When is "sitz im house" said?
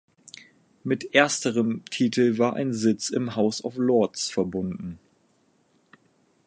2.73-3.63